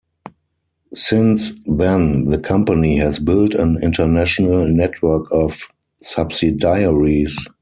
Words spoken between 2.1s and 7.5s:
the company has built an international network of subsidiaries.